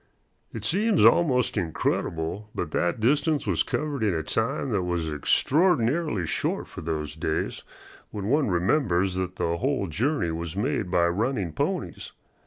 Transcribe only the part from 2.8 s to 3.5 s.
distance